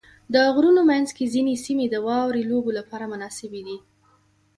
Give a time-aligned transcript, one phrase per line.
[0.33, 3.77] د غرونو منځ کې ځینې سیمې د واورې لوبو لپاره مناسبې دي.